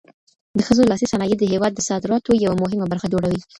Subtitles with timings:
[0.57, 3.39] د ښځو لاسي صنایع د هېواد د صادراتو یوه مهمه برخه جوړوي